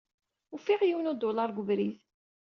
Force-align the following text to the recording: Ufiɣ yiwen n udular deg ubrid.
Ufiɣ 0.55 0.79
yiwen 0.83 1.05
n 1.09 1.11
udular 1.11 1.49
deg 1.51 1.59
ubrid. 1.61 1.95